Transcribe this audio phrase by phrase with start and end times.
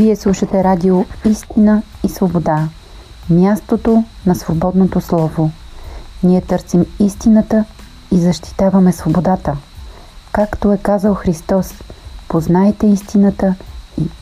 [0.00, 0.96] Вие слушате радио
[1.30, 2.68] Истина и свобода.
[3.30, 5.50] Мястото на свободното слово.
[6.24, 7.64] Ние търсим истината
[8.12, 9.56] и защитаваме свободата.
[10.32, 11.72] Както е казал Христос,
[12.28, 13.54] познайте истината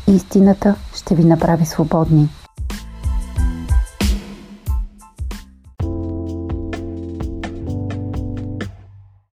[0.09, 2.29] и истината ще ви направи свободни.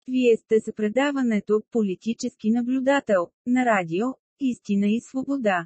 [0.07, 4.07] Вие сте за предаването «Политически наблюдател» на радио
[4.39, 5.66] «Истина и свобода».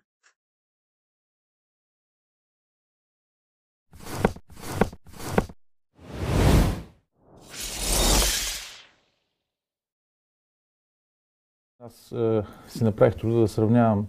[11.88, 14.08] Аз е, си направих труда да сравнявам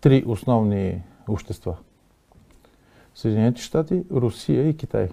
[0.00, 1.76] три основни общества.
[3.14, 5.08] Съединените щати, Русия и Китай.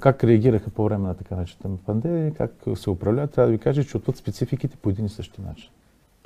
[0.00, 3.84] Как реагираха по време на така наречената пандемия, как се управляват, трябва да ви кажа,
[3.84, 5.70] че отвъд спецификите по един и същи начин.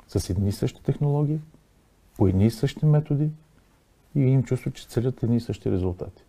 [0.07, 1.39] С едни и същи технологии,
[2.17, 3.29] по едни и същи методи
[4.15, 6.23] и им чувство, че целят едни и същи резултати.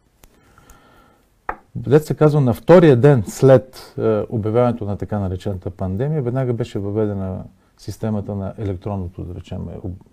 [1.75, 6.79] Дет се казва, на втория ден след е, обявяването на така наречената пандемия, веднага беше
[6.79, 7.45] въведена
[7.79, 9.61] системата на електронното, да речем,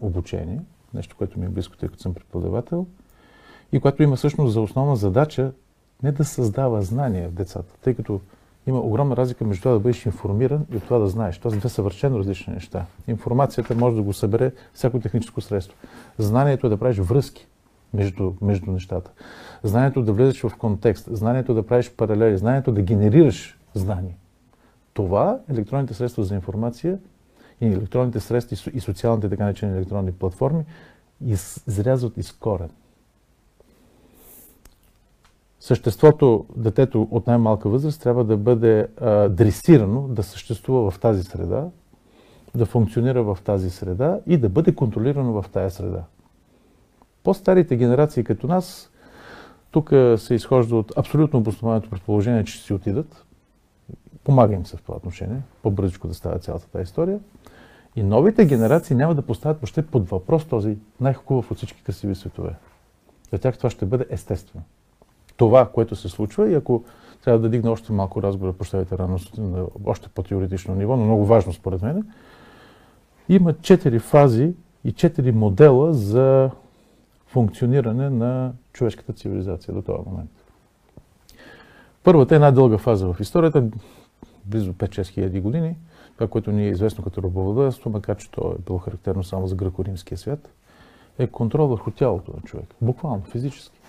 [0.02, 0.62] обучение,
[0.94, 2.86] нещо, което ми е близко, тъй като съм преподавател,
[3.72, 5.52] и което има всъщност за основна задача
[6.04, 8.20] не да създава знания в децата, тъй като
[8.68, 11.38] има огромна разлика между това да бъдеш информиран и от това да знаеш.
[11.38, 12.86] Това са две съвършено различни неща.
[13.08, 15.78] Информацията може да го събере всяко техническо средство.
[16.18, 17.48] Знанието е да правиш връзки
[17.98, 19.12] между, между нещата.
[19.64, 24.16] Знанието да влезеш в контекст, знанието да правиш паралели, знанието да генерираш знания.
[24.94, 26.98] Това електронните средства за информация
[27.62, 30.64] и електронните средства и социалните така наречени електронни платформи
[31.26, 32.70] изрязват из корен.
[35.60, 41.68] Съществото, детето от най-малка възраст трябва да бъде а, дресирано, да съществува в тази среда,
[42.56, 46.04] да функционира в тази среда и да бъде контролирано в тази среда.
[47.28, 48.92] По-старите генерации като нас,
[49.72, 53.26] тук се изхожда от абсолютно обоснованото предположение, че си отидат.
[54.24, 57.20] Помага им се в това отношение, по-бързичко да става цялата тази история.
[57.96, 62.56] И новите генерации няма да поставят въобще под въпрос този най-хубав от всички красиви светове.
[63.32, 64.64] За тях това ще бъде естествено.
[65.38, 66.84] Това, което се случва и ако
[67.24, 71.54] трябва да дигна още малко разговора, прощавайте рано, на още по-теоретично ниво, но много важно
[71.54, 72.08] според мен,
[73.30, 76.52] има четири фази и четири модела за
[77.28, 80.30] функциониране на човешката цивилизация до този момент.
[82.04, 83.64] Първата е една дълга фаза в историята,
[84.46, 85.76] близо 5-6 хиляди години,
[86.14, 89.56] това, което ни е известно като рабовладелство, макар че то е било характерно само за
[89.56, 90.50] гръко-римския свят,
[91.20, 92.76] е контрол върху тялото на човек.
[92.82, 93.80] Буквално, физически.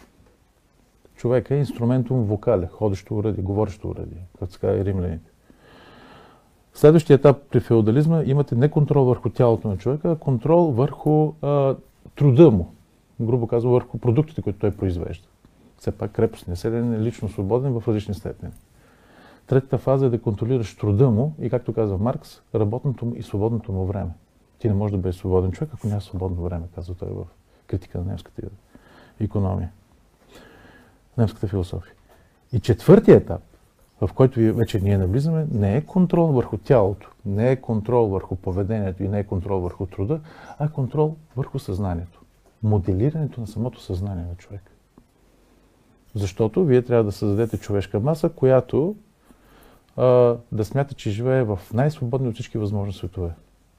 [1.16, 5.30] Човек е инструментум вокале, ходещо уради, говорещо уради, както казва и римляните.
[6.74, 11.76] Следващия етап при феодализма имате не контрол върху тялото на човека, а контрол върху а,
[12.16, 12.74] труда му,
[13.20, 15.28] грубо казвам, върху продуктите, които той произвежда.
[15.78, 18.52] Все пак крепостния селен е лично свободен в различни степени.
[19.46, 23.72] Третата фаза е да контролираш труда му и, както казва Маркс, работното му и свободното
[23.72, 24.10] му време.
[24.58, 27.24] Ти не можеш да бъдеш свободен човек, ако няма свободно време, казва той в
[27.66, 28.42] критика на немската
[29.20, 29.72] економия,
[31.18, 31.94] немската философия.
[32.52, 33.42] И четвъртият етап,
[34.00, 39.02] в който вече ние навлизаме, не е контрол върху тялото, не е контрол върху поведението
[39.02, 40.20] и не е контрол върху труда,
[40.58, 42.20] а контрол върху съзнанието.
[42.62, 44.62] Моделирането на самото съзнание на човек.
[46.14, 48.96] Защото вие трябва да създадете човешка маса, която
[49.96, 53.30] а, да смята, че живее в най-свободни от всички възможни светове,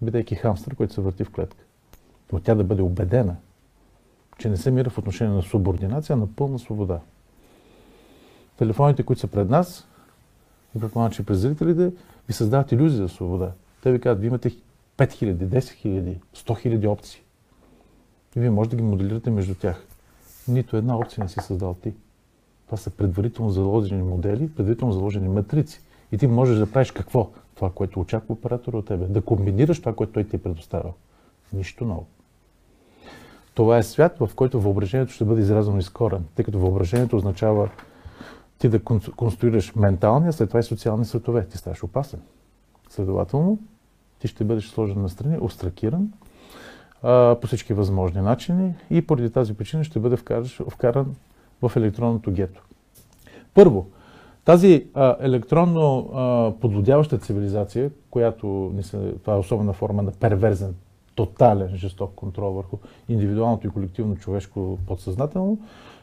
[0.02, 1.64] бидейки хамстър, който се върти в клетка.
[2.34, 3.36] Но тя да бъде убедена,
[4.38, 7.00] че не се мира в отношение на субординация, а на пълна свобода.
[8.58, 9.88] Телефоните, които са пред нас,
[10.76, 11.92] и предполагам, че през зрителите,
[12.28, 13.52] ви създават иллюзия за свобода.
[13.84, 14.50] Те ви казват, ви имате
[14.98, 17.22] 5000, 10 000, 100 000 опции.
[18.36, 19.86] И вие можете да ги моделирате между тях.
[20.48, 21.94] Нито една опция не си създал ти.
[22.66, 25.82] Това са предварително заложени модели, предварително заложени матрици.
[26.12, 27.30] И ти можеш да правиш какво?
[27.56, 29.06] Това, което очаква оператора от тебе.
[29.06, 30.94] Да комбинираш това, което той ти е предоставил.
[31.54, 32.06] Нищо ново.
[33.54, 37.70] Това е свят, в който въображението ще бъде изразено из корен, тъй като въображението означава
[38.58, 38.80] ти да
[39.16, 41.48] конструираш менталния, след това и социални светове.
[41.48, 42.22] Ти ставаш опасен.
[42.90, 43.60] Следователно,
[44.20, 46.12] ти ще бъдеш сложен на страни, остракиран
[47.02, 50.18] по всички възможни начини и поради тази причина ще бъде
[50.70, 51.16] вкаран
[51.62, 52.64] в електронното гето.
[53.54, 53.88] Първо,
[54.46, 60.76] тази а, електронно а, подводяваща цивилизация, която са, това е особена форма на перверзен,
[61.16, 62.78] тотален, жесток контрол върху
[63.10, 65.58] индивидуалното и колективно човешко подсъзнателно,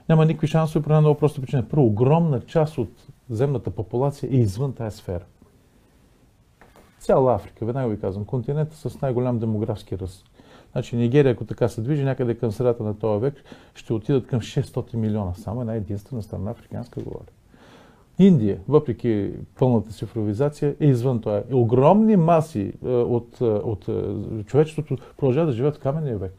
[0.09, 1.69] няма никакви шансове по една проста причина.
[1.71, 2.91] Първо, огромна част от
[3.31, 5.25] земната популация е извън тази сфера.
[6.99, 10.25] Цяла Африка, веднага ви казвам, континента с най-голям демографски ръст.
[10.73, 13.35] Значи Нигерия, ако така се движи, някъде към средата на този век,
[13.75, 15.35] ще отидат към 600 милиона.
[15.35, 17.25] Само една единствена страна африканска говоря.
[18.19, 21.43] Индия, въпреки пълната цифровизация, е извън това.
[21.53, 24.05] Огромни маси е, от, е, от е,
[24.45, 26.35] човечеството продължават да живеят в каменния век.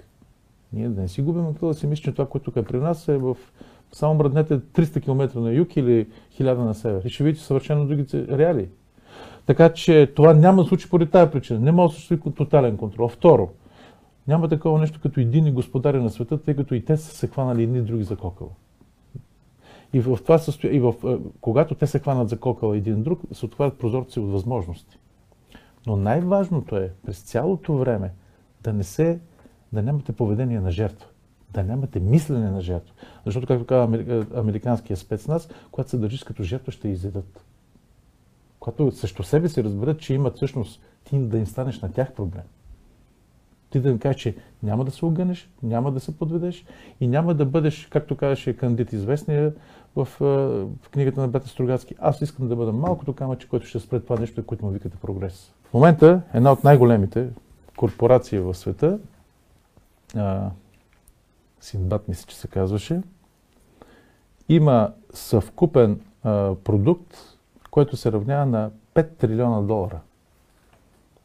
[0.74, 3.18] Ние да не си губим да си мислим, че това, което е при нас е
[3.18, 3.38] в
[3.91, 6.07] само мръднете 300 км на юг или
[6.39, 7.01] 1000 на север.
[7.06, 8.68] И ще видите съвършено другите реалии.
[9.45, 11.59] Така че това няма да случи поради тази причина.
[11.59, 13.07] Не може да се тотален контрол.
[13.07, 13.50] Второ,
[14.27, 17.63] няма такова нещо като едини господари на света, тъй като и те са се хванали
[17.63, 18.51] едни други за кокъл.
[19.94, 20.75] И в това състоя...
[20.75, 20.94] и в...
[21.06, 25.00] Е, когато те се хванат за кокъла един друг, се отварят прозорци от възможности.
[25.88, 28.13] Но най-важното е през цялото време
[28.63, 29.19] да не се,
[29.74, 31.07] да нямате поведение на жертва,
[31.53, 32.94] да нямате мислене на жертва.
[33.25, 37.45] Защото, както казва е, американския спецназ, когато се държиш като жертва, ще изедат.
[38.59, 42.44] Когато също себе си разберат, че имат всъщност ти да им станеш на тях проблем.
[43.69, 46.66] Ти да им кажеш, че няма да се огънеш, няма да се подведеш
[47.00, 49.54] и няма да бъдеш, както казваше кандидат известния
[49.96, 50.08] в,
[50.81, 51.96] в книгата на Бета Строгацки.
[52.00, 55.54] Аз искам да бъда малкото камъче, което ще спре това нещо, което му викате прогрес.
[55.69, 57.30] В момента една от най-големите
[57.78, 59.00] корпорации в света,
[61.62, 63.02] Синбат мисля, че се казваше,
[64.50, 67.18] има съвкупен а, продукт,
[67.72, 70.00] който се равнява на 5 трилиона долара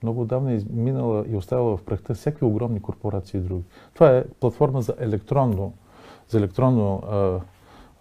[0.02, 3.64] много отдавна е минала и оставила в прахта всякакви огромни корпорации и други.
[3.94, 5.72] Това е платформа за електронно,
[6.28, 7.40] за електронно а,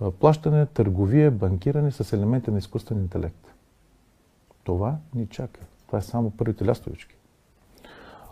[0.02, 3.48] а, плащане, търговия, банкиране с елементи на изкуствен интелект.
[4.64, 5.62] Това ни чака.
[5.88, 7.16] Това е само първите лястовички.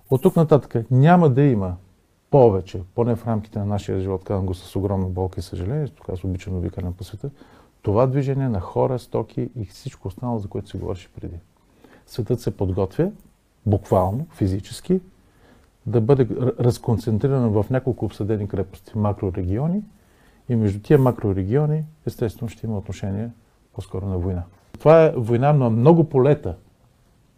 [0.10, 1.75] От тук нататък няма да има
[2.30, 6.10] повече, поне в рамките на нашия живот, казвам го с огромна болка и съжаление, тук
[6.10, 7.30] аз обичам да викам по света,
[7.81, 11.36] това движение на хора, стоки и всичко останало, за което се говореше преди.
[12.06, 13.12] Светът се подготвя,
[13.66, 15.00] буквално, физически,
[15.86, 16.28] да бъде
[16.60, 19.82] разконцентрирана в няколко обсъдени крепости, макрорегиони
[20.50, 23.30] и между тия макрорегиони, естествено, ще има отношение
[23.74, 24.44] по-скоро на война.
[24.74, 26.56] Това е война на много полета.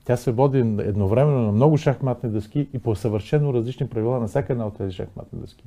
[0.05, 4.53] Тя се води едновременно на много шахматни дъски и по съвършено различни правила на всяка
[4.53, 5.63] една от тези шахматни дъски.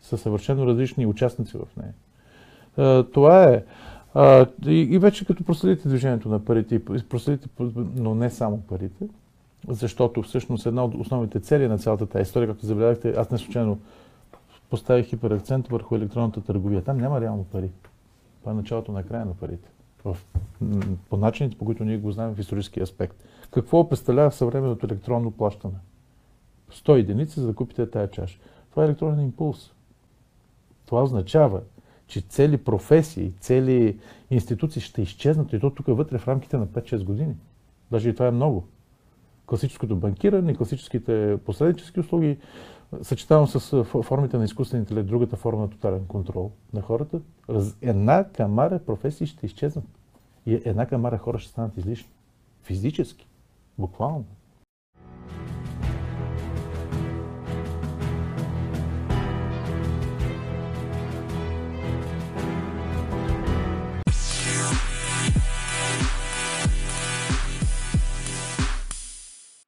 [0.00, 1.94] Са съвършено различни участници в нея.
[3.04, 3.64] Това е.
[4.66, 7.48] И вече като проследите движението на парите, проследите,
[7.96, 9.08] но не само парите,
[9.68, 13.78] защото всъщност една от основните цели на цялата тази история, както забелязахте, аз не случайно
[14.70, 16.82] поставих хиперакцент върху електронната търговия.
[16.82, 17.70] Там няма реално пари.
[18.40, 19.68] Това е началото на края на парите.
[20.04, 20.16] В,
[21.10, 23.24] по начините, по които ние го знаем в исторически аспект.
[23.50, 25.74] Какво представлява съвременното електронно плащане?
[26.72, 28.38] 100 единици, за да купите тая чаша.
[28.70, 29.72] Това е електронен импулс.
[30.86, 31.60] Това означава,
[32.06, 33.98] че цели професии, цели
[34.30, 37.34] институции ще изчезнат и то тук вътре в рамките на 5-6 години.
[37.90, 38.64] Даже и това е много
[39.48, 42.38] класическото банкиране, класическите посреднически услуги,
[43.02, 47.20] съчетавам с формите на изкуствен интелект, другата форма на тотален контрол на хората,
[47.82, 49.84] една камара професии ще изчезнат.
[50.46, 52.10] И една камара хора ще станат излишни.
[52.62, 53.28] Физически.
[53.78, 54.24] Буквално.